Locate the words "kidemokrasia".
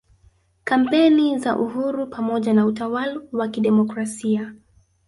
3.47-4.53